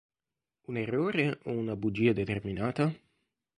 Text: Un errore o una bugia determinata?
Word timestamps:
Un 0.71 0.79
errore 0.83 1.27
o 1.43 1.55
una 1.65 1.77
bugia 1.85 2.17
determinata? 2.23 2.91